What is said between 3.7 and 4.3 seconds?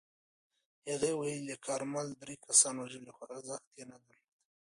یې درلود.